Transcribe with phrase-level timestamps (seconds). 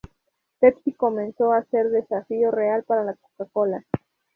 [0.59, 3.85] Pepsi comenzó a ser un desafío real para la Coca-Cola.